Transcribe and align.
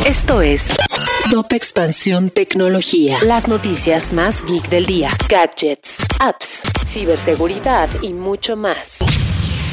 Esto 0.00 0.42
es 0.42 0.68
Top 1.30 1.52
Expansión 1.52 2.30
Tecnología. 2.30 3.18
Las 3.22 3.46
noticias 3.46 4.12
más 4.12 4.44
geek 4.44 4.68
del 4.68 4.86
día. 4.86 5.10
Gadgets, 5.28 5.98
apps, 6.18 6.62
ciberseguridad 6.84 7.88
y 8.00 8.12
mucho 8.12 8.56
más. 8.56 8.98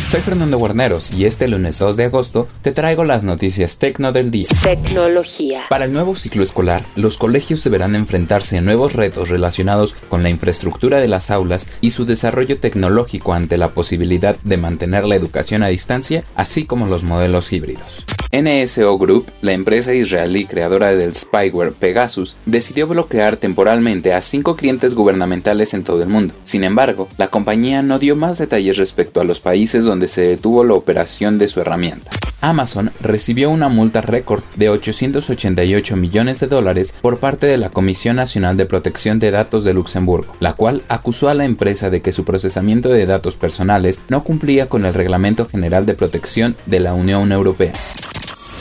Soy 0.05 0.21
Fernando 0.21 0.57
Guarneros 0.57 1.13
y 1.13 1.25
este 1.25 1.47
lunes 1.47 1.79
2 1.79 1.95
de 1.95 2.05
agosto 2.05 2.47
te 2.61 2.71
traigo 2.71 3.05
las 3.05 3.23
noticias 3.23 3.79
tecno 3.79 4.11
del 4.11 4.29
día. 4.29 4.47
Tecnología. 4.61 5.63
Para 5.69 5.85
el 5.85 5.93
nuevo 5.93 6.15
ciclo 6.15 6.43
escolar, 6.43 6.83
los 6.95 7.17
colegios 7.17 7.63
deberán 7.63 7.95
enfrentarse 7.95 8.57
a 8.57 8.61
nuevos 8.61 8.93
retos 8.93 9.29
relacionados 9.29 9.95
con 10.09 10.21
la 10.21 10.29
infraestructura 10.29 10.99
de 10.99 11.07
las 11.07 11.31
aulas 11.31 11.69
y 11.81 11.91
su 11.91 12.05
desarrollo 12.05 12.59
tecnológico 12.59 13.33
ante 13.33 13.57
la 13.57 13.69
posibilidad 13.69 14.35
de 14.43 14.57
mantener 14.57 15.05
la 15.05 15.15
educación 15.15 15.63
a 15.63 15.67
distancia, 15.67 16.23
así 16.35 16.65
como 16.65 16.87
los 16.87 17.03
modelos 17.03 17.51
híbridos. 17.51 18.05
NSO 18.31 18.95
Group, 18.99 19.25
la 19.41 19.53
empresa 19.53 19.91
israelí 19.91 20.45
creadora 20.45 20.91
del 20.95 21.15
spyware 21.15 21.71
Pegasus, 21.71 22.37
decidió 22.45 22.87
bloquear 22.87 23.37
temporalmente 23.37 24.13
a 24.13 24.21
cinco 24.21 24.55
clientes 24.55 24.93
gubernamentales 24.93 25.73
en 25.73 25.83
todo 25.83 26.03
el 26.03 26.09
mundo. 26.09 26.35
Sin 26.43 26.63
embargo, 26.63 27.07
la 27.17 27.29
compañía 27.29 27.81
no 27.81 27.97
dio 27.97 28.15
más 28.15 28.37
detalles 28.37 28.77
respecto 28.77 29.19
a 29.19 29.23
los 29.23 29.39
países 29.39 29.83
donde 29.83 30.07
se 30.07 30.21
detuvo 30.21 30.63
la 30.63 30.75
operación 30.75 31.39
de 31.39 31.47
su 31.47 31.59
herramienta. 31.59 32.11
Amazon 32.41 32.91
recibió 33.01 33.49
una 33.49 33.67
multa 33.67 34.01
récord 34.01 34.43
de 34.55 34.69
888 34.69 35.97
millones 35.97 36.39
de 36.39 36.47
dólares 36.47 36.93
por 37.01 37.19
parte 37.19 37.47
de 37.47 37.57
la 37.57 37.69
Comisión 37.69 38.15
Nacional 38.15 38.55
de 38.57 38.65
Protección 38.65 39.19
de 39.19 39.31
Datos 39.31 39.63
de 39.63 39.73
Luxemburgo, 39.73 40.33
la 40.39 40.53
cual 40.53 40.83
acusó 40.87 41.29
a 41.29 41.33
la 41.33 41.45
empresa 41.45 41.89
de 41.89 42.01
que 42.01 42.11
su 42.11 42.23
procesamiento 42.23 42.89
de 42.89 43.05
datos 43.05 43.35
personales 43.35 44.03
no 44.07 44.23
cumplía 44.23 44.69
con 44.69 44.85
el 44.85 44.93
Reglamento 44.93 45.47
General 45.47 45.85
de 45.85 45.95
Protección 45.95 46.55
de 46.65 46.79
la 46.79 46.93
Unión 46.93 47.31
Europea. 47.31 47.73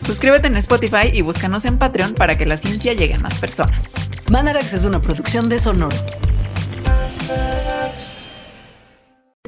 Suscríbete 0.00 0.46
en 0.46 0.56
Spotify 0.56 1.10
y 1.12 1.22
búscanos 1.22 1.64
en 1.64 1.78
Patreon 1.78 2.14
para 2.14 2.36
que 2.36 2.46
la 2.46 2.56
ciencia 2.56 2.92
llegue 2.92 3.14
a 3.14 3.18
más 3.18 3.38
personas. 3.38 4.10
Mandarax 4.30 4.74
es 4.74 4.84
una 4.84 5.00
producción 5.00 5.48
de 5.48 5.58
Sonoro. 5.58 5.96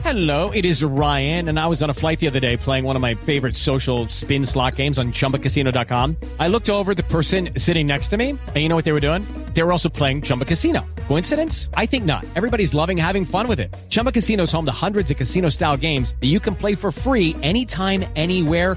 Hello, 0.02 0.50
it 0.50 0.64
is 0.64 0.82
Ryan, 0.82 1.50
and 1.50 1.60
I 1.60 1.68
was 1.68 1.84
on 1.84 1.90
a 1.90 1.94
flight 1.94 2.18
the 2.18 2.26
other 2.26 2.40
day 2.40 2.56
playing 2.56 2.84
one 2.84 2.96
of 2.96 3.02
my 3.02 3.14
favorite 3.14 3.54
social 3.54 4.08
spin 4.08 4.44
slot 4.44 4.74
games 4.74 4.98
on 4.98 5.12
chumbacasino.com. 5.12 6.16
I 6.38 6.48
looked 6.48 6.68
over 6.68 6.94
the 6.96 7.04
person 7.04 7.50
sitting 7.56 7.86
next 7.86 8.08
to 8.08 8.16
me, 8.16 8.30
and 8.30 8.56
you 8.56 8.68
know 8.68 8.74
what 8.74 8.84
they 8.84 8.92
were 8.92 9.06
doing? 9.06 9.24
They 9.54 9.62
were 9.62 9.70
also 9.70 9.88
playing 9.88 10.22
Chumba 10.22 10.46
Casino. 10.46 10.84
Coincidence? 11.06 11.70
I 11.74 11.86
think 11.86 12.06
not. 12.06 12.24
Everybody's 12.34 12.74
loving 12.74 12.96
having 12.96 13.24
fun 13.24 13.46
with 13.46 13.60
it. 13.60 13.72
Chumba 13.88 14.10
Casino 14.10 14.44
is 14.44 14.52
home 14.52 14.64
to 14.66 14.72
hundreds 14.72 15.12
of 15.12 15.16
casino 15.16 15.48
style 15.48 15.76
games 15.76 16.14
that 16.20 16.26
you 16.28 16.40
can 16.40 16.56
play 16.56 16.74
for 16.74 16.90
free 16.90 17.36
anytime, 17.42 18.04
anywhere, 18.16 18.76